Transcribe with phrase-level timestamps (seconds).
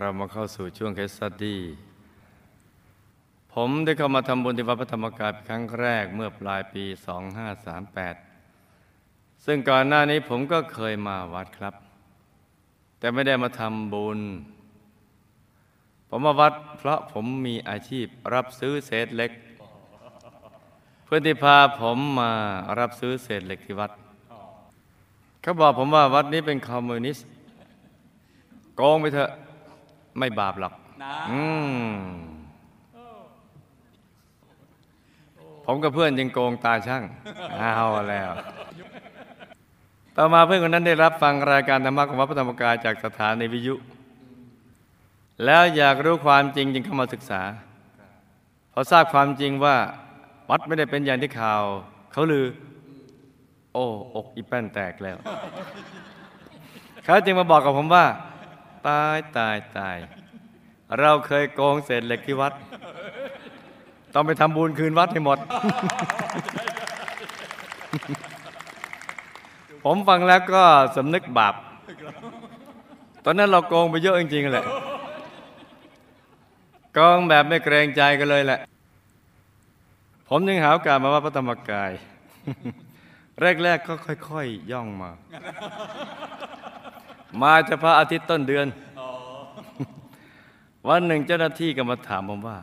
[0.00, 1.60] เรามาเข้าสู่ช่วงเคสสตดี้
[3.52, 6.84] ผมได้เข้ามาทำบุญที่วัดพระธรรมกายครั้งแรกเมื่อปลายปี
[8.54, 11.74] 2538 ซึ่งก่อนหน้านี้ผมก็เคยมาวัดครับ
[12.98, 14.20] แต่ไม่ได้มาทำบุญ
[16.08, 19.32] ผมมาวัดเพราะผมมีอาชีพรับซื้อเศษเหล็ก
[21.04, 22.32] เพื่อนที่พาผมมา
[22.78, 23.90] รับซื้อเศษเหล็กที่วัด
[25.42, 27.26] เขาบอกผมว่าวัดนี้เป็นคอมมิวนิสต์
[28.76, 29.30] โกงไปเถอะ
[30.18, 30.72] ไม่บาปหรอก
[31.02, 31.42] นะอื
[31.88, 31.92] ม
[35.66, 37.02] ผมกับเพื่อนยังโกงตาช่าง
[37.58, 38.30] เอาแล้ว
[40.16, 43.74] ต่อมาเพื่อนคนนั้นได้รับฟังรายการธรรมะของวัดพระธรรมกายจากสถานีวิทยุ
[45.44, 47.42] แล้วอยากรู้ความจริงจึงเข้ามาศึกษา
[48.72, 49.76] พอทราบความจริงว่า
[50.50, 51.62] วัดไม่ได้เป็นอย่างที่ข่าว
[52.12, 52.46] เขาลือ
[53.72, 55.16] โอ้อกอีแป้นแตกแล้ว
[57.04, 58.04] เขาจึงมาบอกกับผมว่า
[58.86, 59.96] ตายตายตาย
[61.00, 62.52] เราเคยโกงเศษเหล็กที่วัด
[64.14, 65.38] ต้องไปทำบุญคืนวัดให้หมด
[69.84, 70.64] ผมฟังแล้วก็
[70.96, 71.54] สำนึกบาป
[73.24, 74.64] ตอนนั้นเราโกงไปเยอะจริงๆแหละ
[76.94, 78.60] โกงแบบไม่เกรงใจกันเลยแหละ
[80.28, 81.92] ผมยังหาโอกาสมาว่าพระธรรมกาย
[83.62, 83.94] แรกๆก็
[84.28, 85.10] ค่อยๆย่องมา
[87.42, 88.66] มาเฉพาะอาทิตย์ต้นเดือน
[90.88, 92.58] วันหนึ่งเจ้าหน้าที่ก็มาถามผมว่า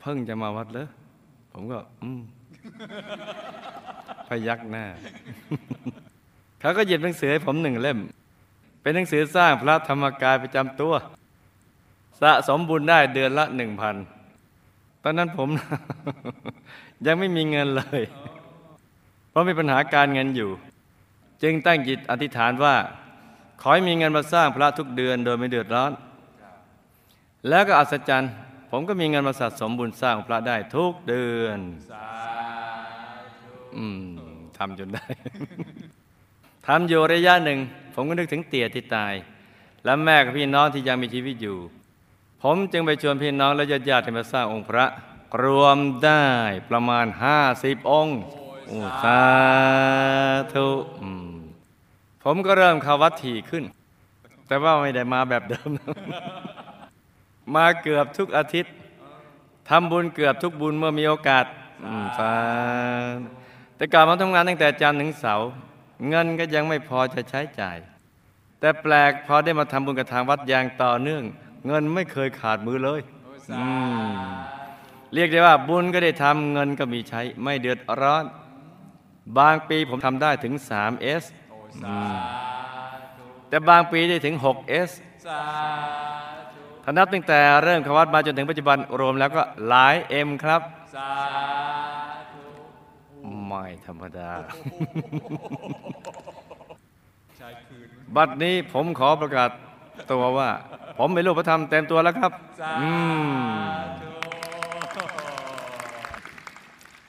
[0.00, 0.86] เพิ่งจะมาวัดเลย
[1.52, 2.20] ผมก็ อืม
[4.28, 4.84] พยักหน้า
[6.60, 7.98] เขาก็หยิบหนังสือให้ผมหนึ่งเล่ม
[8.80, 10.94] เป็นหนังสือสร้างพระธรรมกายประจำตัว
[12.20, 13.96] สะสมบุญได้เดือนละหนึ่งพัน
[15.02, 15.48] ตอนนั้นผม
[17.06, 18.02] ยังไม่มีเงินเลย
[19.30, 20.50] เพราะมีปัญหาการเงินอยู่
[21.42, 22.76] จึงตั้งจิตอธิษฐานว่า
[23.60, 25.92] ขอให้มีเงินมาสร้างพระทุกเดือนโดยไม่เดือดร้อน
[27.48, 28.30] แล้วก็อัศจรรย์
[28.70, 31.58] ผมก็มีเงินมาสะสมบุญสร้างพระได้ทุกเดือน
[33.76, 34.02] อืม
[34.56, 35.04] ทำจนได้
[36.66, 37.58] ทำอยู่ระยะหนึ่ง
[37.94, 39.14] ผมก็นึกถึงเตี่ยที่ตาย
[39.84, 41.58] และแม่กับพี่น้องที่ยังมีชีวิตอยู่
[42.42, 44.84] ผมจึงไปชวนพี่น้องและญาติญาติๆให้มาสร้างองค์พระ
[45.42, 46.24] รวมได้
[46.68, 48.49] ประมาณห้าสิบองค์โอ้
[49.02, 49.20] สา
[50.52, 50.68] ธุ
[52.22, 53.64] ผมก็เริ่มเข้าวัดถี่ขึ้น
[54.46, 55.70] แต่ว่าไม่ได้มาแบบเดิม
[57.54, 58.72] มาเกือบทุกอาทิตย์
[59.68, 61.44] ทำบุญเกือบทุกบุญเมื่อมีโอกาส
[62.18, 62.32] สา
[63.76, 65.48] แต่ก่อนมาทำงานตั้งแต่จันทร์ถึงเสาร์
[66.08, 67.78] เงินก็ยังไม่พอจะใช้จ่าย
[68.60, 71.22] แต่แปลกพอได้มาทำบุญกับทางวัดอย่างต่อเนื่อง
[71.66, 73.00] เงินไม่เคยขาดมือเลย
[75.14, 78.24] เรียกได้ว่าบุญก็ได้ทำเงินก็มีใช้ไม่เดือดร้อน
[79.38, 81.24] บางปีผมทำได้ถึง 3S
[81.86, 82.16] อืม
[83.48, 84.90] แต่บางปีได้ถึง 6S
[85.26, 85.42] สา
[86.52, 90.60] ธุถ้านับตั้งแต่เริ่มเข้าวัดมาจนถึงปัจจุบันรวมแล้วก็หลายเอ็มครับ
[90.94, 91.12] สา
[92.32, 92.42] ธุ
[93.46, 94.30] ไม่ธรรมดา
[97.36, 99.50] ใช้คืนบัดนี้ผมขอประกาศ
[100.10, 100.50] ตัวว่า
[100.98, 102.90] ผมเป็นลูกพระธรรมเต็มตัวแล้วครับสาอื
[103.32, 103.40] ม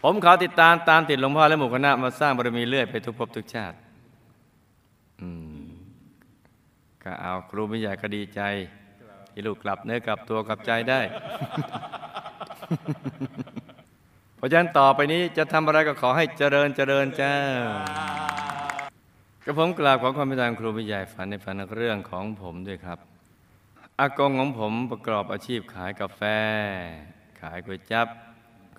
[0.03, 3.77] ผมขอติดตามตามติดหลวงพ่อและหมู่คณะมาสร้างบารมีเรื่อยไปทุกภพทุกชาติ
[7.03, 8.41] ก็เอาครูไม่ใหญ่ก็ดีใจ
[9.31, 11.01] ที่ลูกกลับเนื้อกลับตัวกลับใจได้
[14.35, 17.35] เพราะฉะนั้นต่อไปนี้จะทำอะไรก็ขอให้เจริญเจริญเจ้า
[19.45, 22.99] กระผมกราบขอความเมตตาครูผู้ใหญ่ฝันในฝันเรื่องของผมด้วยครับ
[23.99, 26.21] อากงของผมประกอบอาชีพขายกาแฟ
[27.41, 28.07] ขายก๋วยจั๊บ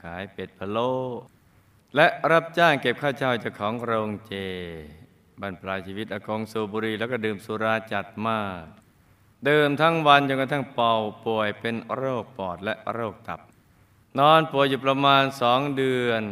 [0.02, 0.92] ขายเป็ดพะโล้
[1.96, 4.34] และรับจ้างเก็บค่าเช่าจ้าของโรงเจ
[5.40, 8.64] บรรปลายชีวิตอากงสูบุรี แล้วก็ดื่มสุราจัดมาก
[9.44, 10.94] เดื่มทั้งวันจนกระทั่งเป่า
[11.26, 13.40] ป่วยเป็นโรคปอดและโรคตับ
[14.18, 16.22] นอนป่วยอยู่ประมาณสองเดือน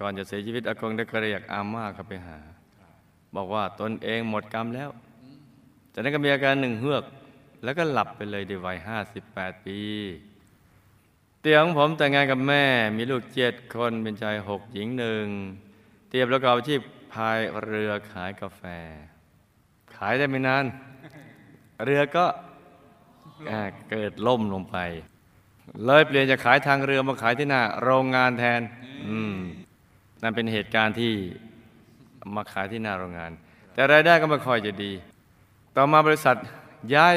[0.00, 2.38] ก่อนจะเสียชีวิตอากงได้กระเรียกอาม่าเข้าไปหา
[3.34, 4.90] บอกว่าตนเองหมดกรรมแล้ว
[5.92, 7.04] จากนั้นก็มีอาการหนึ่งเฮือก
[7.64, 9.78] แล้วก็หลับไปเลยในวัยห้าสิบแปดปี
[11.42, 12.64] เตียของผมแต่งงานกับแม่
[12.96, 15.24] มีลูกเจ็ดคนเป็นชายหกหญิงหนึ่ง
[16.08, 16.80] เตรียมประกอบอาชีพ
[17.12, 18.62] พายเรือขายกาแฟ
[19.96, 20.64] ขายได้ไม่นาน
[21.84, 22.24] เรือก็
[23.50, 23.52] อ
[23.90, 24.76] เกิดล่มลงไป
[25.84, 28.60] เลยเปลี่ยนจากขายทางเรือมาขายที่หน้า โรงงานแทน
[29.08, 29.36] อืม
[30.22, 31.12] นั่นเป็นเหตุการณ์ที่
[32.36, 33.32] มาขายที่หน้าโรงงาน
[33.74, 34.92] แต่รายได้ก็ไม่ค่อยจะดี
[35.76, 36.36] ต่อมาบริษัท
[36.94, 37.14] ย้าย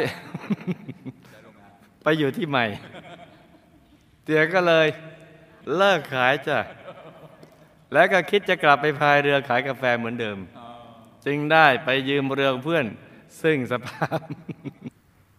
[2.03, 2.65] ไปอยู่ที่ใหม่
[4.23, 4.87] เตี๋ยก็เลย
[5.77, 6.59] เลิกขายจ้ะ
[7.93, 10.37] แล้วก็คิดจะกลับไปพายเรือขายกาแฟเหมือนเดิม
[11.25, 12.85] จึงได้ไปยืมเรือเพื่อน
[13.41, 14.19] ซึ่งสภาพ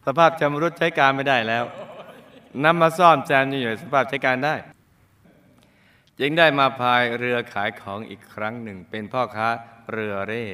[0.06, 1.64] สภาพชำรุดใช้การไม่ได้แล้ว
[2.64, 4.54] นำมาซ่อมแซมอยู่ในสภาพใช้การได้
[6.20, 9.48] จึงได้มาพายเรือขายของอีกครั้งหนึ่ง เป็นพ่อค้า
[9.92, 10.44] เรือเร่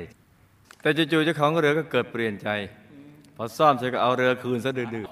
[0.81, 2.49] แต่จู่ๆเจ้าของเรือก็เกิดเปลี่ยนใจ
[3.37, 5.07] พอซ่อมเสร็จก็เอาเรือคืนซะดื้อ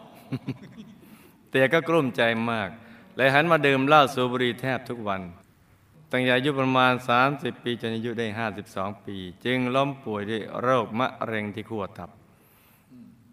[1.50, 2.69] เตียก็กลุ้มใจมาก
[3.20, 5.23] เลยหันมาดื่มเหล้าสูบบุหรี่แทบทุกวัน
[6.11, 6.93] ตั้งแต่อายุประมาณ
[7.29, 8.26] 30 ปีจนอายุได้
[8.65, 12.11] 52 ปี จึงล้มป่วยด้วยโรคมะเร็งที่ขั้วตับ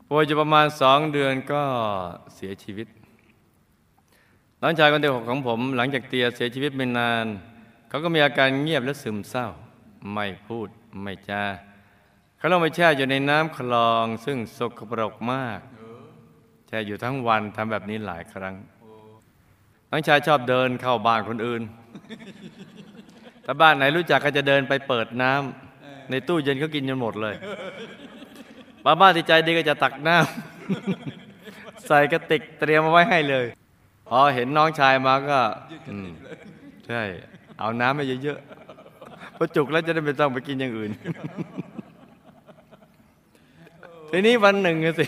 [0.10, 1.64] ป่วยอยู่ประมาณสองเดือนก็
[2.36, 2.88] เสียชีวิต
[4.62, 7.26] น้องชายคนที่หกของผม หลังจากเตียเสียชีวิตไม่นาน
[7.90, 9.48] เขาก็มีอาการเงียบและซึมเศร้า
[10.14, 10.70] ไม่พูด
[11.02, 11.44] ไม่จา
[12.38, 15.60] เขาลงไปแช่อยู่ในน้ำคลอง ซึ่งสกปรกมาก
[16.68, 18.56] แช่อยู่ทั้งวันทำแบบนี้หลายครั้ง
[19.96, 21.62] น้องชายชอบเดินเข้าบ้านคนอื่น
[23.46, 27.36] ถ้าบ้านไหนรู้จักก็จะเดินไปเปิดน้ำในตู้เย็นเขากินจนหมดเลย
[28.86, 33.46] บางบ้านที่ใจดีก็จะตักน้ำใส่กระติกเตรียมเอาไว้ให้เลย
[34.10, 35.40] พอเห็นน้องชายมาก็
[36.88, 37.02] ใช่
[37.60, 40.92] เอาน้ำมาเยอะๆพอจุกแล้วจะได้ไม่ต้องไปกินอย่างอื่น
[44.12, 45.06] ทีนี้วันหนึ่งสิ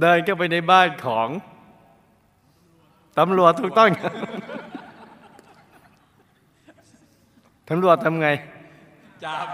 [0.00, 1.28] เดินเข้าไปในบ้านของ
[3.18, 3.90] ตำรวจถูกต้อง
[7.68, 8.28] ตำรวจทำไง
[9.24, 9.46] จับ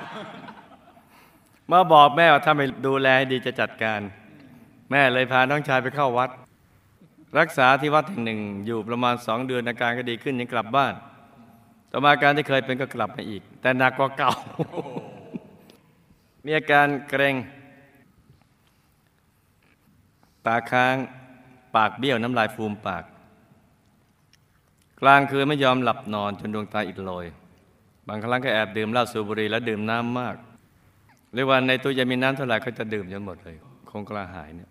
[1.72, 4.00] มาบอกแม่ว่าถ้าไม่ดูแลให้ดีจะจัดการ
[4.90, 6.30] แม่เลยพาน้องชายไปเข้าวัด
[7.38, 10.94] รักษาที่วัดแห่งหนึ่ง อยู่ประมาณสองเดือนอาการก็ดีขึ้นยังกลับบ้าน
[11.90, 14.32] ต่อมาอาการที่เคยเป็นก็กลับมาอีก แต่หนักกว่าเก่า
[16.44, 17.34] มีอาการเกรง
[20.46, 20.94] ตาค้าง
[21.76, 23.13] ปากเบี้ยวน้ำลายฟูมปากก
[25.06, 27.26] ลางคืนไม่ยอมหลับนอนจนดวงตาอิดโรย
[28.08, 30.34] บางครั้งก็แอบดื่มเหล้าสูบบุหรี่แล้วดื่มน้ำมาก
[31.34, 33.56] เรียกว่าในตู้เย็นมีน้ำเท่าไหร่ก็จะดื่มจนหมดเลย
[33.90, 34.70] คงกระหายเนี่ย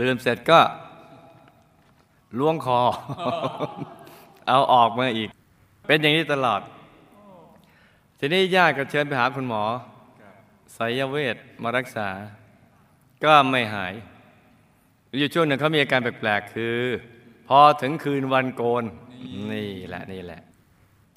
[0.00, 0.60] ดื่มเสร็จก็
[2.38, 2.80] ล้วงคอ
[4.48, 5.28] เอาออกมาอีก
[5.86, 6.60] เป็นอย่างนี้ตลอด
[8.18, 9.62] ทีนี้ญาติก็เชิญไปหาคุณหมอ
[10.74, 12.08] ไสยเวชมารักษา
[13.24, 13.92] ก็ไม่หาย
[15.18, 16.76] อยู่ช่วงหนึ่งเขามีอาการแปลกๆคือ
[17.52, 18.84] พอถึงคืนวันโกน
[19.52, 20.40] นี่แหละนี่แหละ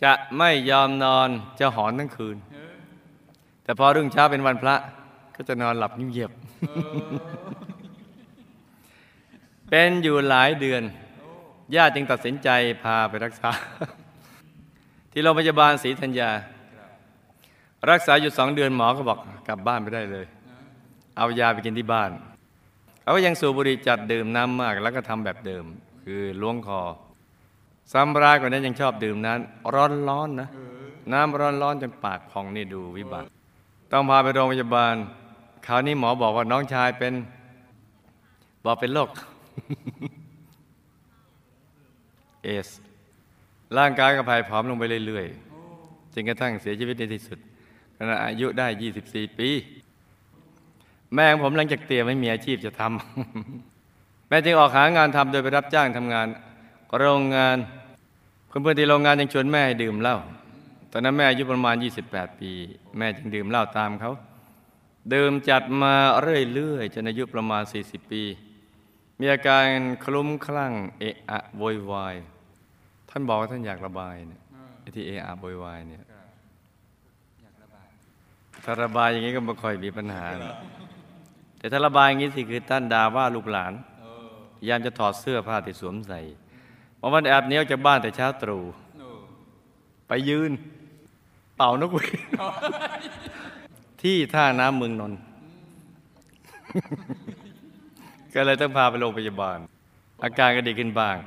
[0.03, 2.37] จะไม่ยอมนอนจะหอนทั้งคืน
[3.63, 4.75] แต่พอรุ่งเช้าเป็นวันพระ
[5.35, 6.31] ก็จะนอนหลับเงียบ
[9.69, 10.83] เป็นอยู่หลายเดือน
[11.75, 12.49] ญาติจึงตัดสินใจ
[12.83, 13.49] พาไปรักษา
[15.11, 16.31] ที่โรงพยาบาลศรีธัญญา
[17.91, 20.25] รักษาอยู่สองเดือนหมอก็บอกกลับบ้านไปได้เลย
[21.17, 22.11] เอายาไปกินที่บ้าน
[23.01, 25.65] เขาก็ยังสูบบุหรี่จัดดื่มน้ำมาก แล้วก็ทำแบบเดิม
[26.05, 26.81] คือล้วงคอ
[27.93, 30.49] ซ้ำร้ายกว่านั้นยังชอบดื่มน้ำร้อนๆนะ
[31.13, 33.27] น้ำร้อนๆจนปากพองนี่ดูวิบัติ
[33.91, 34.95] ต้องพาไปโรงพยาบาล
[35.67, 37.13] คราวนี้หมอบอกว่าน้องชายเป็น
[38.65, 39.09] บอกเป็นโรค
[42.43, 42.67] เอส
[43.77, 47.39] ร่างกายก็ผายผอมลงไปเรื่อยๆจนกระทั่งเสียชีวิตในที่สุด
[47.97, 48.67] ขณะอายุได้
[49.03, 49.49] 24 ปี
[51.15, 53.72] แม่ของผมหลังจากเตียไม่มีอาชีพจะทำ
[54.35, 56.27] ม่จึงออกหางานทำโดยไปรับจ้างทำงาน
[56.99, 57.57] โรงงาน
[58.47, 60.17] เพื่อนๆที่โรงงานยังชวนแม่ให้ดื่มเหล้า
[60.91, 61.75] ตอนนั้นแม่อายุประมาณ
[62.07, 62.51] 28 ปี
[62.97, 64.11] แม่จึงดื่มเหล้าตามเขา
[65.13, 65.93] ดื่มจัดมา
[66.53, 68.23] เรื่อยๆจนอายุประมาณ 40 ปี
[69.19, 69.65] มีอาการ
[70.05, 72.15] คลุ้มคลั่งเอะอะโวยวาย
[73.09, 74.41] ท่านบอกว่าท่านอยากระบายเนี่ย
[74.95, 76.03] ที่เอะอะโวยวายเนี่ย
[77.41, 77.87] อยากระบาย
[78.65, 80.25] ถ้าระบายอย่างนี้ก็ไม่ค่อยมีปัญหา
[81.57, 83.73] แต่ถ้าระบายอย่างนี้สิคือท่านด่าว่าลูกหลาน
[84.67, 86.19] ยามจะถอดเสื้อผ้าที่สวมใส่
[86.99, 88.63] บางวันแอบหนีออกจากบ้านแต่เช้าตรู่
[90.07, 90.51] ไปยืน
[91.57, 92.19] เป่านกหวีด
[94.01, 95.19] ที่ท่าน้ำเมืองนนท์
[98.33, 99.59] ก็เลยต้องพาไปโรงพยาบาล
[100.23, 101.17] อาการก็ดีขึ้นบ้าง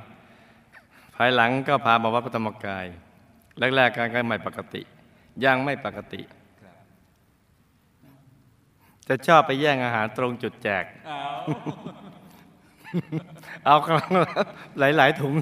[1.15, 2.85] ภายหลังก็พามาวัดพระธรรมกาย
[3.75, 4.81] แรกๆอาการก็ไม่ปกติ
[5.45, 6.21] ยังไม่ปกติ
[9.07, 10.83] จะชอบไปแย่งอาหารตรงจุดแจก
[13.65, 14.31] เอาเอาครั้งละ
[14.97, 15.33] หลาย ๆ ถุง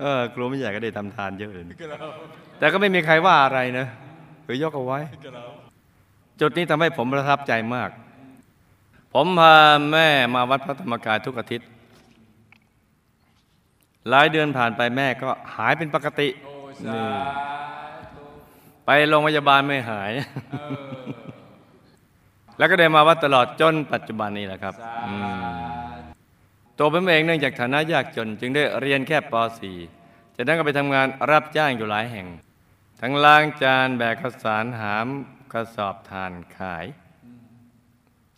[0.00, 2.08] เออกลัวไม่ใหญ่ก็ได้ทำทานเยอะเลยกระเรา
[2.58, 3.86] แต่ก็ไม่มีใครว่าอะไรนะ
[4.44, 5.44] หรือยกเอาไว้กระเรา
[6.40, 7.90] จุดนี้ทำให้ผมประทับใจมาก
[9.14, 9.54] ผมพา
[9.92, 11.68] แม่มาวัดพระธรรมกายทุกอาทิตย์
[14.10, 16.52] หลายเดือนผ่านไปแม่ก็หายเป็นปกติโอ้
[16.84, 16.98] สา
[18.14, 18.22] ธุ
[18.86, 20.10] ไปโรงพยาบาลไม่หาย
[20.52, 21.14] เออ
[22.58, 25.24] แล้วก็ได้มาวัดตลอดจนปัจจุบันนี้แหละครับสาอืม
[25.60, 25.63] ธุ
[26.78, 29.34] ตัวผมเองเนื่องจากฐานะยากจน จึงได้เรียนแค่ป
[29.82, 32.26] .4 จากนั้นก็ไปทำงานรับจ้างอยู่หลายแห่ง
[33.00, 35.08] ทั้งล้างจานแบกข้าวสารหาม
[35.52, 36.86] กระสอบทานขาย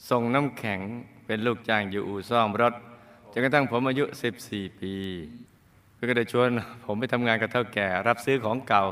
[0.08, 0.80] ส่งน้ำแข็ง
[1.26, 2.74] เป็นลูกจ้างอยู่อู่ซ่อมรถ
[3.32, 4.04] จนกระทั่งผมอายุ
[4.42, 4.94] 14 ปี
[5.94, 6.48] เพื่อก็ได้ชวน
[6.84, 8.84] ผมไปทำงานกับเท่าแก่ รับซื้อของเก่า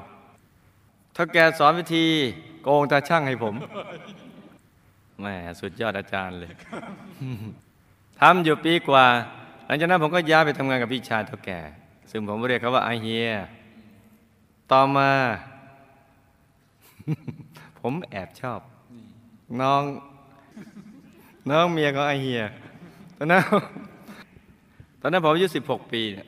[1.15, 2.07] เท่าแก่สอนวิธี
[2.63, 3.55] โกงตาช่างให้ผม
[5.21, 5.27] แหม
[5.61, 6.53] สุดยอดอาจารย์เลย
[8.21, 9.07] ทำอยู่ปีกว่า
[9.67, 11.61] หลังจากนั้นผมก็ย้ายไปทำงานกับพี่ชายเท่าแก่
[12.11, 13.29] ซึ่งผมเรียกเขาว่าไอเฮีย
[14.71, 15.11] ต่อมา
[17.81, 18.61] ผมแอบชอบ
[19.61, 19.83] น้อง
[21.51, 22.43] น้องเมียของไอเฮีย
[23.17, 23.43] ตอนนั้น
[25.01, 26.27] ตอนนั้นผมอายุ16ปีเนี่ย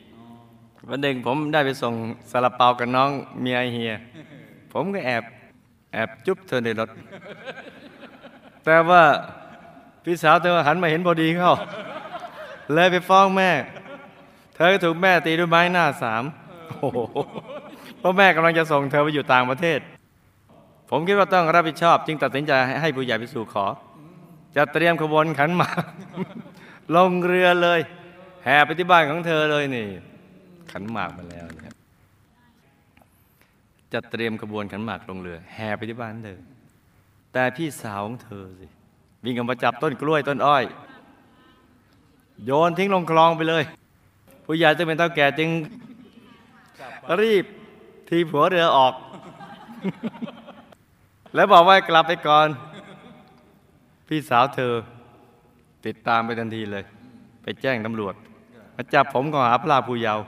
[0.89, 1.95] วันหนึ่งผมได้ไปส่ง
[2.31, 3.93] ซาลาเปากับน้องเมียไอเฮีย
[4.73, 5.25] ผมก็แอบ
[5.93, 6.89] แอบจุ๊บเธอในรถ
[8.65, 9.03] แต่ว่า
[10.07, 11.55] พี่สาวเธอหันมาเห็นพอดีเข้า
[12.75, 13.51] เลยไปฟ้องแม่
[14.55, 16.25] เธอก็ถูกแม่ตีด้วยไม้หน้าสาม
[16.79, 16.99] โอ้โห
[17.99, 19.81] เพราะแม่กำลังจะส่งเธอไปอยู่ต่างประเทศ
[20.91, 23.67] ผมคิดว่าต้องรับผิดชอบ จึงตัดสินใจให้ผู้ใหญ่ไปสู่ขอ
[24.57, 25.83] จะเตรียมขบวนขันหมาก
[26.97, 27.81] ลงเรือเลย
[28.45, 29.87] แห่ไปที่บ้านของเธอเลยนี่
[30.73, 31.75] ขันหมากมาแล้วนะครับ
[33.93, 36.39] จะเตรียมขบวนขันหมากลงเรือ แห่ไปที่บ้านเธอ
[37.33, 38.67] แต่พี่สาวของเธอสิ
[39.27, 40.65] วิ่งออกมาจับต้นกล้วยต้นอ้อย
[42.45, 43.65] โยนทิ้งลงคลองไปเลย
[44.45, 45.51] ผู้ใหญ่จะเป็นเท่าแก่จึง
[47.21, 47.45] รีบ
[48.09, 48.95] ทีผัวเรือออก
[51.35, 52.49] แล้วบอกว่ากลับไปก่อน
[54.09, 54.75] พี่สาวเธอ
[55.87, 56.85] ติดตามไปทันทีเลย
[57.43, 58.15] ไปแจ้งตำรวจ
[58.75, 60.25] มาจับผมก่อหาพลาผู้เยาว์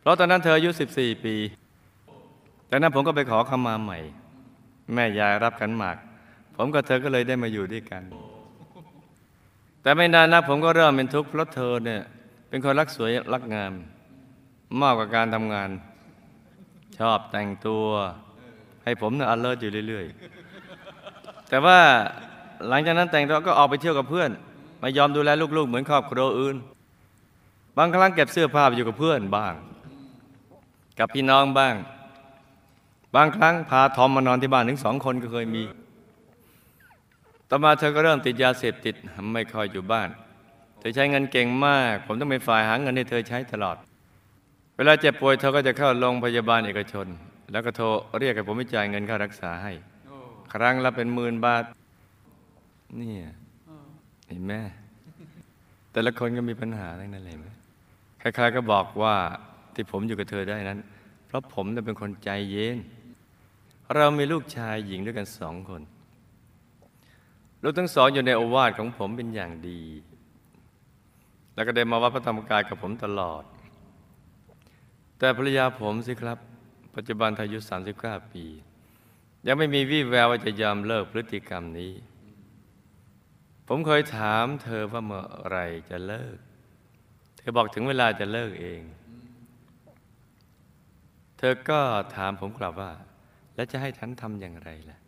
[0.00, 1.34] เพราะตอนนั้นเธออายุ 14 ปี
[2.70, 3.98] จากนั้นผมก็ไปขอขมาใหม่
[4.94, 5.96] แม่ยายรับขันหมาก
[6.56, 8.02] ผมกับเธอก็เลยได้มาอยู่ด้วยกัน
[9.82, 12.02] แต่ไม่นานนักผมก็เริ่มเป็นทุกข์เพราะเธอเนี่ย
[12.48, 13.72] เป็นคนรักสวยรักงาม
[14.80, 15.70] มากกว่าการทำงาน
[16.98, 17.86] ชอบแต่งตัว
[18.84, 21.78] ให้ผมเนี่ยอัลเลิศอยู่เรื่อยๆ แต่ว่า
[22.68, 24.30] หลังจากนั้นแต่งตัวก็ออกไปเที่ยวกับเพื่อน
[24.80, 26.56] ไม่ยอมดูแลลูกๆ เหมือนครอบครัวอื่น
[27.76, 29.54] บางครั้งเก็บเสื้อผ้าไปอยู่กับเพื่อนบ้าง
[30.98, 31.74] กับพี่น้องบ้าง
[33.14, 35.62] บางครั้งพาทอมมานอนที่บ้านถึงสองคนก็เคยมี
[37.56, 38.94] ต่อมาเธอก็เริ่มติดยาเสพติด
[39.34, 40.08] ไม่ค่อยอยู่บ้าน
[40.78, 43.76] เธอใช้เงินเก่งมาก ผมต้องเป็นฝ่ายหาเงินให้เธอใช้ตลอด
[44.76, 47.06] เวลาเจ็บป่วยเธอก็จะเข้าโรงพยาบาลเอกชน
[47.52, 47.86] แล้วก็โทร
[48.18, 49.72] เรียกให้ผมไปจ่ายเงินค่ารักษาให้
[50.52, 51.64] ครั้งละเป็นหมื่นบาท
[53.00, 53.14] นี่
[54.28, 54.52] เห็นไหม
[55.92, 57.46] แต่ละคนก็มีปัญหาทั้งนั้นเลยไหม
[58.18, 59.14] ใครๆก็บอกว่า
[59.74, 60.78] ที่ผมอยู่กับเธอได้นั้น
[61.26, 62.78] เพราะผมเป็นคนใจเย็น
[63.96, 65.82] เรามีลูกชายหญิงด้วยกันสองคน
[67.66, 69.82] ลูกทั้งสองอยู่ในโอวาทของผมเป็นอย่างดี
[71.54, 73.44] แล้วก็ได้มาวัดพระธรรมกายกับผมตลอด
[75.18, 76.38] แต่ภรรยาผมสิครับ
[76.94, 77.58] ปัจจุบันเธอายุ
[77.96, 78.44] 39 ปี
[79.46, 81.92] ยังไม่มีวี่แววว่าจะยอมเลิกพฤติกรรมนี้
[83.68, 85.58] ผมเคยถามเธอว่าเมื่อไร
[85.90, 86.36] จะเลิก
[87.36, 88.80] เธอบอกถึงเวลาจะเลิกเอง
[91.38, 91.80] เธอก็
[92.14, 92.92] ถามผมกลับว่า
[93.54, 94.98] แล้วจะให้ฉันทำอย่างไรล่ะ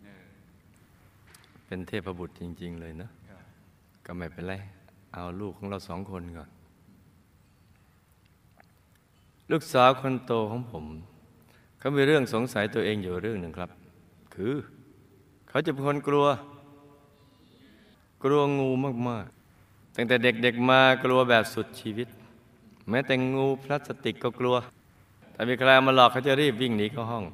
[1.67, 3.41] เป็นเทพบุตรจริง ๆ เลยเนอะครับ
[4.07, 4.55] ก็ไม่เป็นไร
[5.13, 6.49] เอาลูกของเราสองคนก่อน
[9.51, 10.85] ลูกสาวคนโตของผม
[11.79, 13.71] เขามีเรื่องสงสัยตัวเองอยู่เรื่องหนึ่งครับ
[14.35, 14.55] คือ
[15.49, 16.27] เขาจะเป็นคนกลัว
[18.25, 18.71] กลัวงู
[19.09, 22.09] มากๆ ตั้งแต่เด็กๆมากลัวแบบสุดชีวิต
[22.91, 24.57] แม้แต่งูพลาสติกก็กลัว
[25.35, 27.25] ถ้ามีใครมาหลอกเขาจะรีบวิ่งหนีเข้าห้อง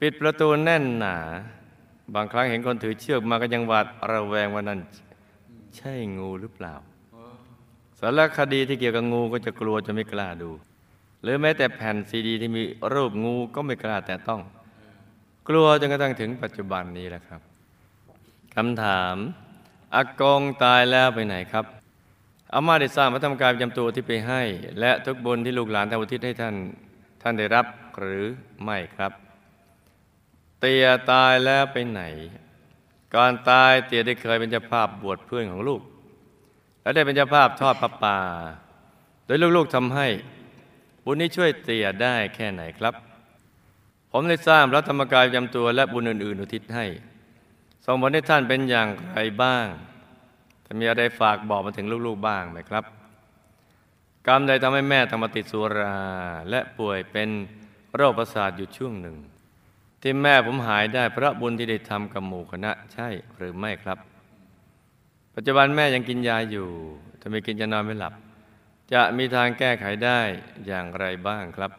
[0.00, 1.16] ปิดประตูแน่นหนา
[2.14, 4.80] บางครั้งเห็นคนถือเชือกมาก็ยังหวาดระแวงว่านั่น
[5.76, 6.74] ใช่งูหรือเปล่า
[8.00, 10.50] สารคดีที่เกี่ยวกับงูก็จะกลัวจะไม่กล้าดู
[11.22, 14.40] หรือแม้แต่แผ่นซีดี ที่มีรูปงูก็ไม่กล้าแต่ต้อง
[15.48, 17.40] กลัวจนกระทั่งถึงปัจจุบันนี้แหละครับ
[18.54, 19.16] คำถาม
[19.94, 21.64] อากงตายแล้วไปไหนครับ
[22.54, 24.42] อาม่าได้สร้างพระธรรมกายประจำตัวที่ไปให้
[24.80, 26.54] และทุกบุญที่ลูกหลานทำอุทิศให้ท่าน
[27.22, 27.66] ท่านได้รับ
[27.98, 28.24] หรือ
[28.64, 29.12] ไม่ครับ
[30.60, 32.02] เตียตายแล้วไปไหน
[33.14, 35.82] ก่อนตายเตียได้เคยเป็นเจ้าภาพบวชเพื่อนของลูก
[36.82, 38.18] และได้เป็นเจ้าภาพทอดพระป่า
[39.26, 40.08] โดยลูกๆทำให้
[41.04, 42.94] บุญนี้ช่วยเตียได้แค่ไหนครับ
[44.10, 46.86] ผมได้สร้างพระธรรมกายประจำตัวและบุญอื่นๆอุทิศให้
[47.84, 49.66] ส่งผลให้ท่านเป็นอย่างไรบ้าง
[50.64, 52.84] ถ้ามีอะไรฝากบอกมาถึงลูกๆบ้างไหมครับ
[54.26, 55.96] กรรมใดทำให้แม่ต้องมาติดสุรา
[56.50, 57.28] และป่วยเป็น
[57.94, 59.16] โรคประสาทอยู่ช่วงหนึ่ง
[60.00, 63.98] ที่แม่ผมหายได้เพราะบุญที่ได้ทำกับหมู่คณะ ใช่หรือไม่ครับ
[65.34, 66.68] ปัจจุบันแม่ยังกินยาอยู่
[67.20, 68.14] ถ้าไม่กินจะนอนไม่หลับ
[68.92, 70.20] จะมีทางแก้ไขได้
[70.66, 71.70] อย่างไรบ้างครับ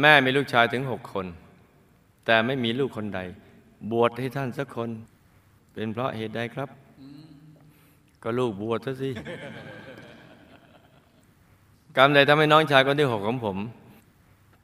[0.00, 1.26] แม่มีลูกชายถึงหกคน
[2.26, 3.20] แต่ไม่มีลูกคนใด
[3.92, 4.90] บวชให้ท่านสักคน
[5.72, 6.68] เป็นเพราะเหตุใดครับ
[8.22, 9.10] ก็ลูกบวชซะสิ
[11.96, 13.56] กรรมใดทำให้น้องชายคนที่หกของผม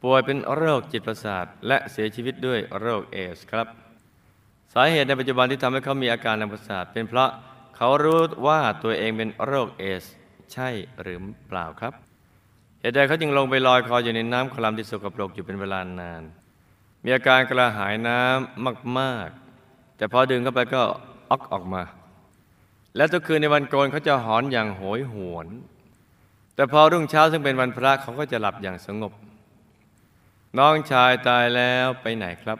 [0.05, 3.67] ป่วยเป็นโรคจิตประสาท และเสียชีวิตด้วยโรคเอดส์ครับ
[4.75, 7.31] สาเหตุในปัจจุบันที่ทำให้เขามีอาการทางประสาท เป็นเพราะ
[7.77, 10.05] เขารู้ว่าตัวเองเป็นโรคเอดส์
[10.53, 10.69] ใช่
[11.01, 11.19] หรือ
[11.49, 11.93] เปล่าครับ
[12.81, 16.23] เหตุใดเขาจึงลงไปลอยคออยู่ในน้ำคลามที่สกปรกอยู่เป็นเวลานาน
[17.05, 20.83] มีอาการกระหายน้ำมากๆ แต่พอดื่มเข้าไปก็
[21.31, 21.83] ออกออกมา
[22.97, 25.47] และทุกคืนในวันโกนเขาจะหอนอย่างโหยหวน
[26.55, 29.15] แต่พอรุ่งเช้าซึ่งเป็นวันพระเขาก็จะหลับอย่างสงบ
[30.59, 32.59] น้องชายตายแล้วไปไหนครับ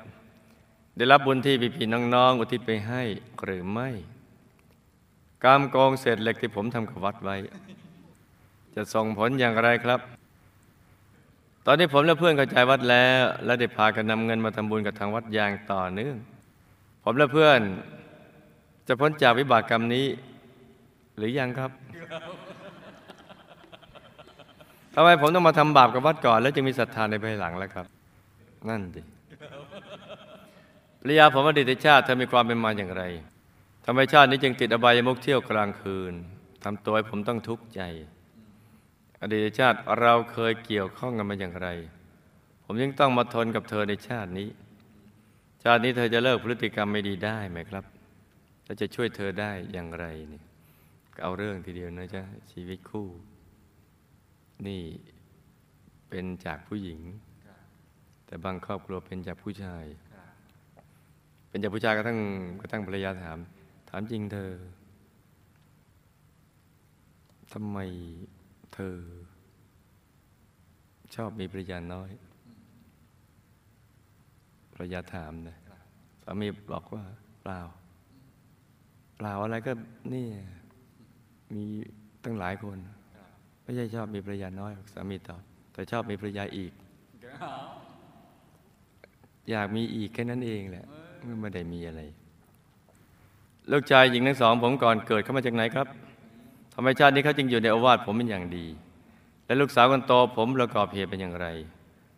[0.97, 3.03] ได้รับบุญที่พี่ๆน้องๆอุทิศไปให้
[3.45, 3.89] หรือไม่
[5.45, 7.37] กรรมโกงเศษเหล็กที่ผมทำกับวัดไว้
[8.75, 10.01] จะส่งผลอย่างไรครับ
[11.67, 16.17] ตอนนี้ผมและเพื่อนกระจายวัดแล้ว และได้พากันนำเงินมาทำบุญกับทางวัดอย่างต่อเนื่อง
[17.05, 17.61] ผมและเพื่อน
[18.87, 20.07] จะพ้นจากวิบากกรรมนี้
[21.17, 21.71] หรือยังครับ
[24.95, 27.87] ทำไมผมต้องมาทำบาปกับวัดก่อน แล้วจึงมีศรัทธาในภายหลังแล้วครับ
[28.69, 29.01] นั่นดิ
[31.01, 33.03] ภรรยาผมอดีตชาติเธอมีความเป็นมาอย่างไร
[33.85, 36.15] ทำไมชาตินี้จึงติดอบายมุกเที่ยวกลางคืน
[36.65, 37.81] ทำตัวให้ผมต้องทุกข์ใจ
[39.23, 41.69] อดีตชาติเราเคยเกี่ยวข้องกันมาอย่างไร
[42.65, 44.49] ผมยังต้องมาทนกับเธอในชาตินี้
[45.65, 47.85] ชาตินี้เธอจะเลิกพฤติกรรมไม่ดีได้ไหมครับ
[48.65, 50.41] และจะช่วยเธอได้อย่างไรเนี่
[51.15, 53.07] ก็เอาเรื่องทีเดียวนะจ๊ะชีวิตคู่
[54.67, 54.83] นี่
[56.09, 57.01] เป็นจากผู้หญิง
[58.27, 59.85] แต่บางครอบครัวเป็นจากผู้ชาย
[61.49, 62.19] เป็นจากผู้ชายกระทั่ง
[62.61, 63.39] กระทั่งภรรยาถาม
[63.91, 64.53] ถามจริงเธอ
[67.53, 67.79] ทำไม
[68.75, 68.97] เธอ
[71.15, 72.11] ชอบมีภรรยาน้อย
[74.73, 75.57] ภรรยาถามนะ
[76.23, 77.05] สามีบอกว่า
[77.43, 77.61] เปล่า
[79.17, 79.73] เปล่าอะไรก็
[80.15, 80.27] นี่
[81.55, 81.65] มี
[82.25, 82.79] ตั้งหลายคน
[83.65, 85.41] ไม่ใช่ชอบมีภรรยาน้อยสามีตอบ
[85.73, 86.73] แต่ชอบมีภรรยาอีก
[89.51, 90.85] อยากมีอีกแค่นั้นเองแหละ
[91.41, 92.01] ไม่ได้มีอะไร
[93.73, 95.87] ลูกชายหญิงทั้งสอง ผมก่อนเกิดเขามาจากไหนครับ
[96.75, 98.67] ทำไมชาตินี้เขาจึงอยู่ในอาวาสผมเป็นอย่างดี
[99.47, 101.47] และลูกสาวคนโตผมประกอบเหตุเป็นอย่างไร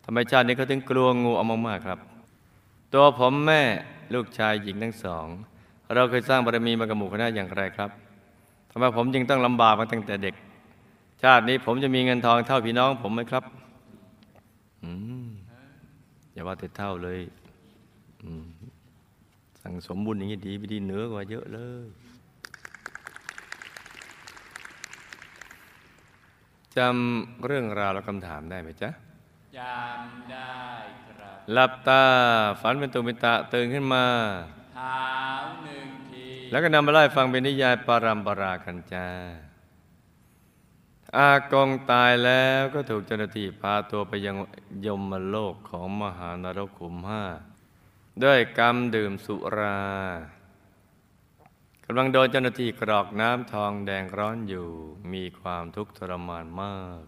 [0.05, 1.99] ทำไมชาตินี้เขาถึงกลัวงูเอามากๆครับ
[2.93, 3.61] ตัวผมแม่
[4.13, 5.27] ลูกชายหญิงทั้งสอง
[5.95, 7.89] เราเคยสร้างบารมีมากับหมู่คณะอย่างไรครับ
[8.71, 10.35] ทำไมผมจึงต้องลำบากมาตั้งแต่เด็ก
[11.23, 13.43] ชาตินี้ผมจะมีเงินทองเท่าพี่น้องผมไหมครับ
[14.83, 14.91] อื
[15.25, 15.27] ม
[16.33, 17.19] อย่าว่าแต่เท่าเลย
[18.23, 18.47] อืม
[19.61, 21.87] สั่งสมบุญอย่างนี้ดีไปดีเหนือกว่าเยอะเลย
[26.77, 28.89] จำเรื่องราวและคำถามได้ไหมจ๊ะ
[29.57, 30.55] จำได้
[31.09, 32.03] ครับหลับตา
[32.61, 34.05] ฝันเป็นตุเป็นตะตื่นขึ้นมา
[34.75, 35.01] เท้า
[35.63, 39.07] หนึ่งที แล้วก็นำมาไล่ฟังเป็นนิยายปารัมปรากันจ้า
[41.15, 44.35] อากงตายแล้วก็ถูกเจ้าหน้าที่พาตัวไปยัง
[44.85, 47.23] ยมโลกของมหานรกขุมห้า
[48.23, 49.79] ด้วยกรรมดื่มสุรา
[51.85, 54.67] กำลังโดนเจ้าหน้าที่กรอกน้ำทองแดงร้อนอยู่
[55.13, 57.03] มีความทุกข์ทรมานมาก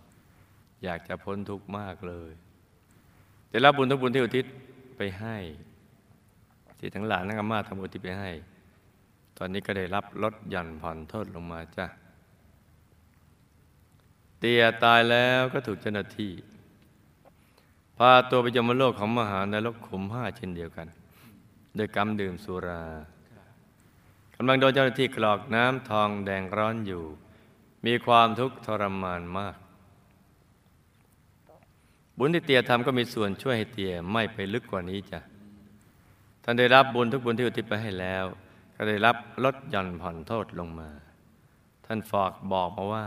[0.83, 2.31] อยากจะพ้นทุกข์มากเลย
[3.51, 4.45] จะรับบุญทุกบุญที่อุทิศ
[4.97, 5.37] ไปให้
[6.79, 8.31] ที่ทั้งหลานทั้งอามาทำอุทิศไปให้
[9.37, 11.85] ตอนนี้ก็ได้รับลดหย่อนผ่อนโทษลงมาจ้ะ
[14.39, 16.33] เตียตายแล้วก็ถูกเจ้าหน้าที่
[17.97, 20.87] พาตัวไปยมโลกของมหานรกขุมห้าเช่นเดียวกัน
[21.75, 22.83] โดยกรรมดื่มสุรา
[24.35, 27.03] กำลังโดนเจ้าหน้าที่กรอกน้ำทองแดงร้อนอยู่
[27.85, 29.57] มีความทุกข์ทรมานมาก
[32.17, 35.19] บุญที่เตียทำก็มีส่วนช่วยให้เตียไม่ไปลึกกว่านี้จ้ะ
[36.43, 38.25] ท่านได้รับบุญทุกบุญที่อุทิศไปให้แล้ว
[38.75, 40.89] ก็ได้รับลดหย่อนผ่อนโทษลงมา
[41.85, 43.05] ท่านฝากบอกมาว่า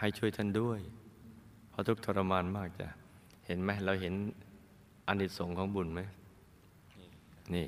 [0.00, 0.80] ให้ช่วยท่านด้วย
[1.70, 2.88] เพราะทุกทรมานมากจ้ะ
[3.46, 4.14] เห็นไหมเราเห็น
[5.06, 6.00] อานิสงส์ของบุญไหม
[7.54, 7.66] นี่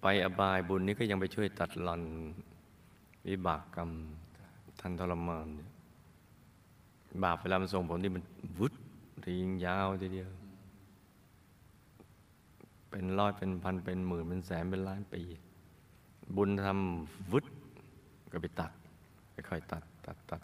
[0.00, 2.02] ไปอบายบุญนี้ก็ยังไปช่วยตัดหลอน
[3.28, 3.90] วิบากกรรม
[4.80, 5.48] ท่านทรมาน
[7.22, 8.22] บาปเวลามันส่งผลที่มัน
[8.58, 8.72] วุด
[9.26, 10.30] รีงยาวทีเดียว
[12.90, 15.22] เป็นร้อยเป็นพันเป็นหมื่นเป็นแสนเป็นล้านปี
[16.36, 17.44] บุญทำวุด
[18.32, 18.72] ก็ไปตัด
[19.50, 20.42] ค่อยๆตัด ตัดตัด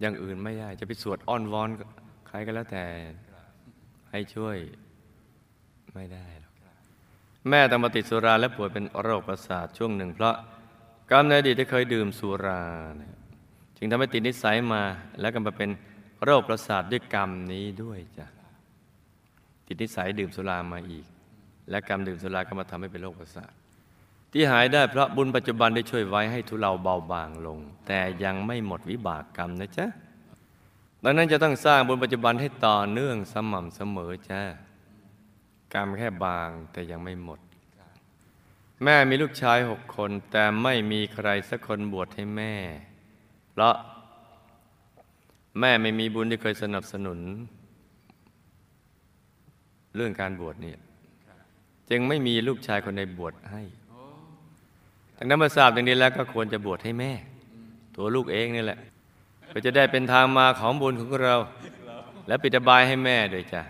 [0.00, 1.68] อย่างอื่นไม่ได้ จะไปสวดอ้อนวอน
[2.28, 2.84] ใครก็แล้วแต่
[4.10, 4.56] ให้ช่วย
[5.94, 6.52] ไม่ได้หรอก
[7.48, 10.34] แม่ต้องมาติดสุราและป่วยเป็นโรคประสาทช่วงหนึ่ง เพราะ
[11.10, 12.62] กรรมในอดีตที่เคยดื่มสุรา
[13.76, 14.82] จึงทำให้ติดนิสัยมา
[15.20, 15.70] แล้วก็มาเป็น
[16.24, 18.26] โรคประสาทด้วยกรรมนี้ด้วยจ้ะ
[19.66, 21.06] ติดนิสัยดื่มสุรามาอีก
[21.70, 23.52] และกรรมดื่มสุราก็มาทำให้เป็นโรคประสาท
[24.32, 29.86] ที่หายได้เพราะบุญปัจจุบันได้ช่วยไว้ให้ทุเลาเบาบางลง แต่ยังไม่หมดวิบากกรรมนะจ๊ะ
[31.04, 34.42] ดังนั้นจะต้องสร้างบุญปัจจุบันให้ต่อเนื่องสม่ำเสมอจ้า
[35.74, 37.40] กรรมแค่บางแต่ยังไม่หมด
[38.84, 42.54] แม่มีลูกชายหกคน แต่ไม่มีใครสักคนบวชให้แม่
[43.52, 43.76] เพราะ
[45.60, 47.18] แม่ไม่มีบุญที่เคยสนับสนุน
[49.96, 50.78] เรื่องการบวชเนี่ย
[51.90, 53.62] จึงไม่มีลูกชายคนใดบวชให้
[55.16, 57.12] ดังนั้นเมื่อทราบอย่างนี้แล้วก็ควรจะบวชให้แม่
[57.96, 58.78] ตัวลูกเองนี่แหละ
[59.46, 61.36] เพื่อจะได้เป็นทางมาของบุญของเรา
[62.28, 63.62] และปิดบายให้แม่ด้วยจ้ะ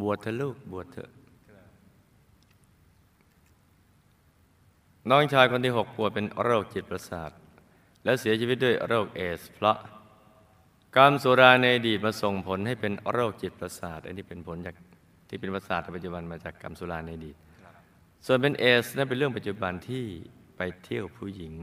[0.00, 1.10] บวชเถอะลูกบวชเถอะ
[5.10, 7.30] น้องชายคนที่หกป่วยเป็นโรคจิตประสาท
[8.04, 9.76] และเสียชีวิตด้วยโรคเอสเพราะ
[10.96, 14.74] กรรมสุราในอดีตมาส่งผลให้เป็นโรคจิตประสาท อันนี้เป็นผลจาก
[15.28, 17.36] ที่เป็นประสาทปัจจุบันมาจากกรรมสุราในอดีต
[18.26, 20.04] ส่วนเป็นเอสนั่นเป็นเรื่องปัจจุบันที่
[20.56, 21.54] ไปเที่ยวผู้หญิง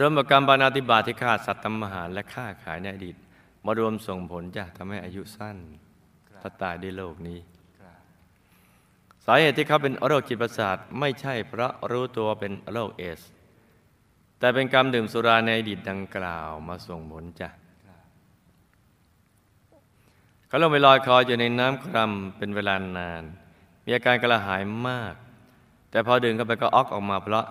[0.00, 3.16] รวมกับกรรมบานาติบาตที่ฆ่าสัตว์ทำอาหารและฆ่าขายในอดีต
[3.64, 5.56] มารวมส่งผลจะทำให้อายุสั้น
[6.40, 7.38] ถ้าตายในโลกนี้
[9.24, 13.20] สาเหตุที่เขาเป็นโรคจิตประสาทไม่ใช่เพราะรู้ตัวเป็นโรคเอส
[14.38, 17.48] แต่เป็นกรรมดื่มสุราในอดีตดังกล่าวมาส่งผลจ้ะ
[20.46, 23.24] เขาลงไปลอยคออยู่ในน้ำครำเป็นเวลานาน
[23.90, 25.14] มีอาการกระหายมาก
[25.90, 27.46] แต่พอดื่มเข้าไปก็ออกออกมาเพราะ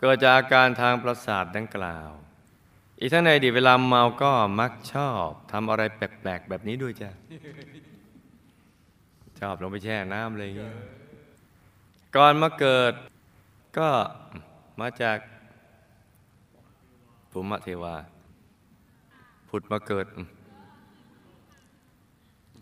[0.00, 2.10] เกิดจากอาการทางประสาทดังกล่าว
[3.00, 7.10] อีกทั้งในดีเวลาเมาก็มักชอบทำอะไรแปลกๆแบบนี้ด้วยจ้ะ
[9.40, 10.72] ชอบลงไปแช่น้ำอะไรอย่างเงี้ย
[12.16, 12.92] ก่อนมาเกิด
[13.78, 13.88] ก็
[14.80, 15.18] มาจาก
[17.30, 17.94] ภูมิเทวา
[19.48, 20.06] ผุดมาเกิด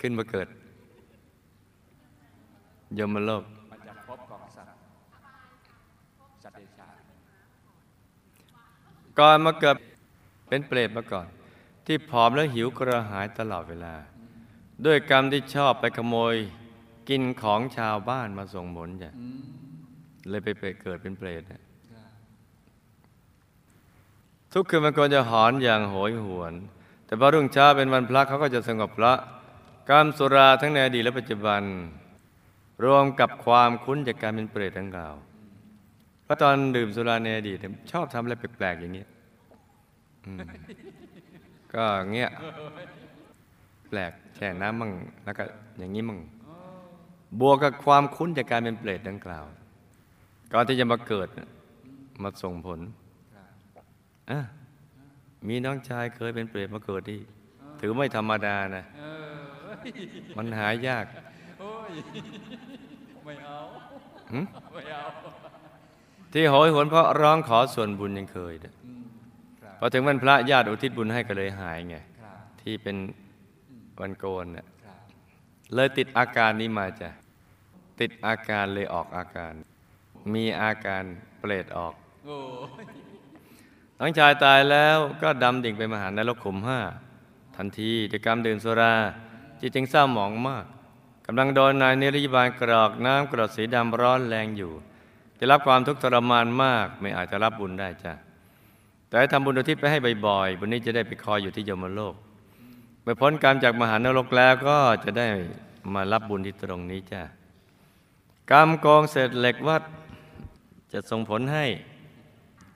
[0.00, 0.48] ขึ้นมาเกิด
[2.98, 4.74] ยมโลกมาจากภพของสัตว์
[6.42, 6.88] สัตว์เดชา
[9.18, 9.76] ก่อนมาเกิด
[10.48, 11.26] เป็นเปรตมาก่อน
[11.86, 13.94] ที่ผอมและหิวกระหายตลอดเวลา
[14.86, 16.34] ด้วยกรรมที่ชอบไปขโมย
[17.08, 19.12] กินของชาวบ้านมาส่งผลจ้ะ
[20.28, 20.48] เลยไป
[20.82, 21.62] เกิดเป็นเปรตนะ
[24.52, 26.54] ทุกคืนมันควรจะหอนอย่างโหยหวน
[27.06, 29.12] แต่พอรุ่งเช้าเป็นวันพระเขาก็จะสงบพระ
[29.90, 31.62] กรรมสุราทั้งในอดีตและปัจจุบัน
[32.84, 35.14] รวมกับความคุ้นจากการเป็นเปรตดังกล่าว
[36.24, 39.04] เพราะตอนดื่มสุราในอดีตเนี่ยชอบทำอะไรแปลกๆอย่างเงี้
[41.74, 42.30] ก็เงี้ย
[43.88, 44.92] แปลกแช่น้ำมั่ง
[45.24, 45.44] แล้วก็
[45.78, 46.18] อย่างนี้มั่ง
[47.40, 49.44] บวกกับความคุ้นจากการเป็นเปรตดังกล่าว
[50.52, 51.28] ก่อนที่จะมาเกิด
[52.22, 52.80] มาส่งผล
[54.30, 54.40] อะ
[55.48, 57.20] มีน้องชายเคยเป็นเปรตมาเกิดที่
[57.80, 58.84] ถือไม่ธรรมดานะ
[60.36, 61.06] มันหายาก
[66.32, 69.02] ที่โหยหวนเพราะร้องขอส่วนบุญยังเคยเนี่ยอืม
[69.62, 72.96] ครับพอถึงวันพระญาติอุทิศบุญให้ก็เลยหายไงครับที่เป็น
[74.00, 74.98] วันโกนน่ะครับ
[75.74, 77.10] เลยติดอาการนี้มาจ้ะ
[78.00, 79.54] ติดอาการเลยออกอาการ
[80.34, 81.04] มีอาการ
[81.38, 82.38] เปรตออกโอ้
[82.82, 82.84] ย
[83.98, 86.80] น้องชายตายแล้วก็ดำดิ่งไปมหานรกขุมห้า
[87.56, 88.94] ทันทีด้วยกรรมดื่มสุรา
[89.60, 90.64] จิตจึงเศร้าหมองมาก
[91.26, 94.72] กำลังโดนนายนิรยบาลกรอกน้ำกรดสีดำร้อนแรงอยู่
[95.38, 98.12] จะรับความทุกข์ทรมานมาก ไม่อาจจะรับบุญได้จ้ะ
[99.08, 102.14] แต่ทำบุญอุทิศไปให้บ่อยๆบุญนี้จะได้ไปคอยอยู่ที่ยมโลก
[103.02, 105.26] เมื่อพ้นกรรมจากมหานรกแล้วก็จะได้
[105.94, 107.22] มารับบุญที่ตรงนี้จ้ะ
[108.50, 109.82] กรรมกองเศษเหล็กวัด
[110.92, 111.66] จะส่งผลให้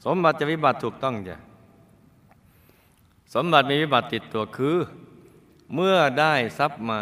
[0.05, 1.37] สมบัติจะวิบัติถูกต้องจ้ะ
[3.35, 4.77] สมบัติมีวิบัติติดตัวคือ
[5.75, 7.01] เมื่อได้ทรัพย์มา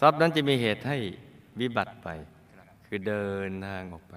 [0.00, 0.98] ทรัพย์นั้นจะมีเหตุให้
[1.60, 2.08] วิบัติไป
[2.86, 4.14] คือเดินทางออกไป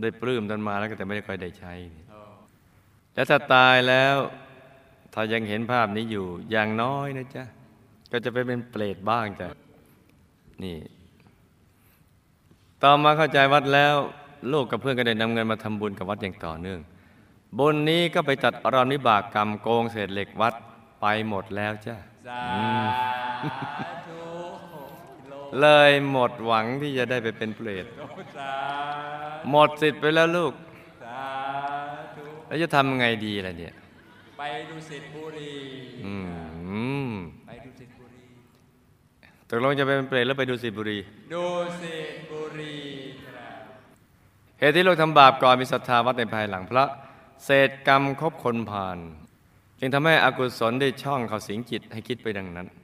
[0.00, 1.74] ได้ปลื้มตอนมาแล้วก็แต่ไม่ได้ค่อยได้ใช้
[3.14, 4.16] แล้วถ้าตายแล้ว
[5.14, 7.44] ถ้ายังเห็นภาพนี้อยู่อย่างน้อยนะจ๊ะ
[8.12, 9.48] ก็จะไปเป็นเปรตบ้างจ้ะ
[10.62, 10.78] นี่
[12.82, 13.96] ต่อมาเข้าใจวัดแล้ว
[14.52, 16.80] ลูกกับเพื่อนก็ได้นำเงินมาทำบุญกับวัดอย่างต่อเนื่อง
[17.58, 20.54] บุญนี้ก็ไปตัดอรอนวิบากกรรมโกงเศษเหล็กวัด
[21.00, 21.96] ไปหมดแล้วจ้ะ
[25.60, 28.02] เลยหมดหวังที่จะได้ไปเป็นเปรตโล
[28.36, 28.52] สา
[29.50, 30.52] หมดสิทธิ์ไปแล้วลูก
[31.02, 31.22] สา
[32.16, 33.74] ธุแล้วจะทำไงดีล่ะเนี่ย
[34.38, 35.54] ไปดูสิทบุรี
[36.06, 36.14] อื
[37.08, 37.10] ม
[37.46, 38.24] ไปดูสิทบุรี
[39.48, 40.98] ตกลงจะไปเป็นเปรตแล้วไปดูสิบุรี
[41.34, 41.44] ดู
[41.82, 42.76] สิทบุรี
[43.24, 43.58] ครับ
[44.60, 46.84] เหตุที่ลูกทำบาปก่อนมีศรัทธาวัดในภายหลังพระ
[47.44, 48.98] เศษกรรมครบคนผ่าน
[49.78, 52.81] จึงทำให้อกุศลได้ช่องเขาสิงจิตให้คิดไปดังนั้นโอ้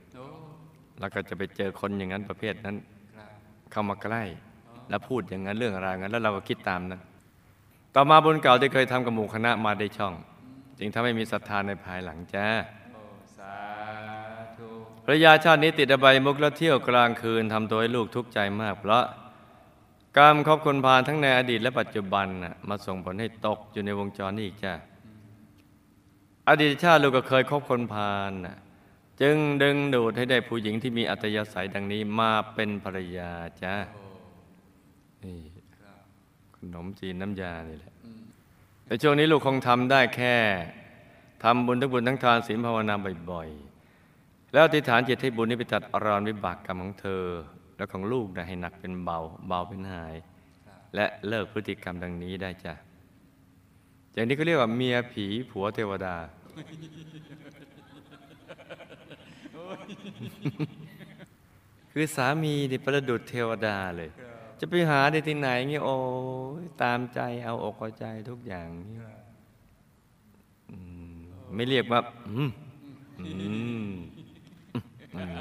[1.01, 2.77] แล้วก็จะไปเจอคนอย่างนั้นประเภทนั้น
[3.17, 3.31] ครับ
[3.71, 4.23] เข้ามาใกล้
[4.69, 7.01] อ๋อแล้วพูดอย่างนั้นเรื่องอะไรงั้น แล้วเราก็คิดตามนั้น
[7.95, 10.15] ต่อมาบุญเก่าที่เคยทำกับหมู่คณะมาได้ช่อง
[10.79, 12.47] จึงทำให้มีศรัทธาในภายหลังจ้า
[12.93, 13.03] โอ้
[13.39, 13.55] สา
[14.57, 14.69] ธุ
[15.05, 19.05] ภรรยาชาตินี้ติดอบายมุกแล้วเที่ยวกลางคืนทำตัวให้ลูกทุกข์ใจมาก เพราะ
[20.19, 24.75] กรรมครอบคนพาลทั้งในอดีตและปัจจุบันน่ะมาส่งผลให้ตกอยู่ในวงจรนี้อีกจ้า
[26.49, 28.57] อดีตชาติลูกก็เคยคบคนพาลน่ะ
[29.21, 33.31] จึงดึงดูดให้ได้ผู้หญิงที่มีอัตยาศัยดังนี้มาเป็นภรรยา
[33.63, 33.75] จ้า
[35.25, 35.41] นี่
[35.77, 36.03] ครับ
[36.57, 37.93] ขนมจีนน้ำยานี่แหละ
[38.87, 40.37] ในช่วงนี้ลูกคงทำได้แค่
[41.45, 42.95] ทำบุญทั้งบุญทั้งทานศีลภาวนา
[43.31, 47.25] บ่อยๆ แล้วอธิษฐานจิตให้บุญนี้ไปตัดอรอนวิบากกรรมของเธอ
[47.77, 50.15] และของลูกนะให้หนักเป็นเบาเบาเป็นหาย
[50.95, 52.75] และเลิกพฤติกรรมดังนี้ได้จ้ะ
[54.13, 56.17] อย่างนี้ก็เรียกว่าเมียผีผัวเทวดา
[61.93, 65.97] คือสามีนี่ประดุดเทวดาเลยครับจะไปหาได้ที่ไหนเงี้ยโอ้
[66.63, 69.03] ยตามใจเอาอกเอาใจทุกอย่างเงี้ย
[70.71, 70.77] อื
[71.13, 71.17] ม
[71.55, 72.51] ไม่เรียกว่าอืม
[73.21, 73.31] อื
[73.89, 73.93] ม
[75.15, 75.37] อืม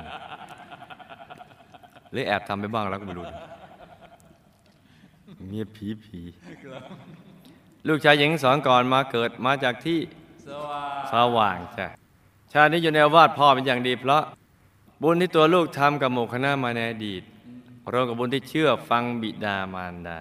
[2.12, 3.26] หรือแอบทำไปบ้างแล้วก็ไม่รู้
[5.48, 6.20] เมียผีผี
[7.88, 10.00] ลูกชายหญิงสอนก่อนมาเกิดมาจากที่
[10.48, 11.88] สว่างสว่างจ้ะ
[12.54, 14.24] ชาตินี้อยู่ในอวาสพ่อเป็นอย่างดี เพราะ
[15.02, 17.24] บุญที่ตัวลูกทำกับหมู่คณะมาในอดีต
[17.94, 20.20] รวมกับบุญที่เชื่อฟังบิดามารดา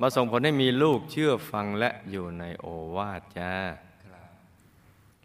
[0.00, 3.52] มาส่งผลให้มีลูกเชื่อฟังและอยู่ในโอวาทจ้า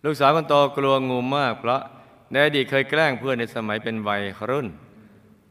[0.04, 1.82] ลูกสาวคนโตกลัวงูมาก เพราะ
[2.32, 4.68] ในอดีตเคยแกล้งเพื่อนในสมัยเป็นวัยรุ่น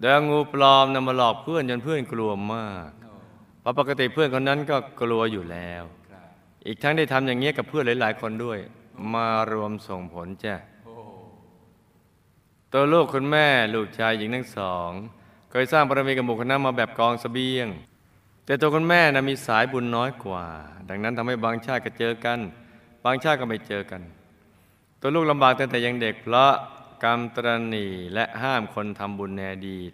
[0.01, 2.89] โดยงูปลอมนำมาหลอกเพื่อนจนเพื่อนกลัวมาก
[3.61, 5.83] เพราะปกติเพื่อนคนนั้นก็กลัวอยู่แล้ว
[6.67, 8.59] อีกทั้งได้ทำอย่างนี้ยกับเพื่อนหลาย ๆ คนด้วย
[9.15, 10.55] มารวมส่งผลจ้ะ
[10.85, 10.97] โอ้
[12.73, 14.91] ตัวลูกคุณแม่ลูกชายหญิงทั้งสอง
[15.51, 17.69] เคยสร้างบารมีกับหมู่คณะมาแบบกองเสบียง
[18.45, 20.45] แต่ตัวคุณแม่นะมีสายบุญน้อยกว่า
[20.89, 22.39] ดังนั้นทำให้บางชาติก็เจอกัน
[23.05, 24.03] บางชาติก็ไม่เจอกัน
[25.01, 26.53] ตัวลูกลำบากตั้งแต่ยังเด็กเพราะ
[27.05, 29.93] กรรมตรณีและห้ามคนทำบุญในอดีต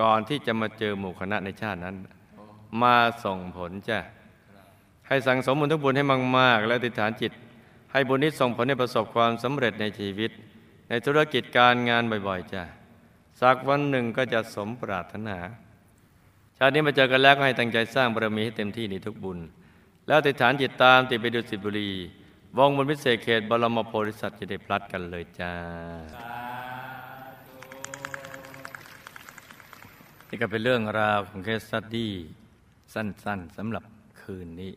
[0.00, 1.96] ก่อนที่จะมาเจอหมู่คณะในชาตินั้น
[2.36, 2.44] โอ้
[2.82, 4.66] มาส่งผลจ้ะครับ
[5.08, 6.04] ให้สั่งสมบุญทุกบุญให้
[6.38, 7.32] มากๆ และอธิษฐานจิต
[7.96, 10.30] ให้บุญนี้ส่งผลให้ประสบความสำเร็จในชีวิต
[10.88, 12.62] ในธุรกิจการงานบ่อยๆจ้ะ
[13.40, 15.38] สักวันหนึ่งก็จะสมปรารถนา
[16.58, 19.38] ชาตินี้มาเจอกันแล้วก็ให้ตั้งใจสร้างบารมีให้เต็มที่ในทุกบุญ
[20.06, 21.90] แล้วอธิษฐานจิตตามติดไปดูสิบุรี
[22.56, 25.52] วงบนพิเศษเขตบรมโพธิสัตว์จะได้พลัดกันเลยจ้า
[30.28, 32.12] นี่ก็เป็นเรื่องราวของเคสสตดี้
[32.94, 33.84] สั้นๆสำหรับ
[34.22, 34.72] คืนนี้